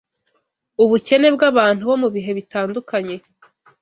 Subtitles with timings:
[0.83, 3.15] ubukene bw’abantu bo mu bihe bitandukanye